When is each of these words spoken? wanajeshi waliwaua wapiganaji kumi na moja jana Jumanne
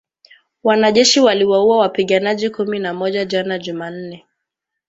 wanajeshi 0.63 1.19
waliwaua 1.19 1.77
wapiganaji 1.77 2.49
kumi 2.49 2.79
na 2.79 2.93
moja 2.93 3.25
jana 3.25 3.59
Jumanne 3.59 4.25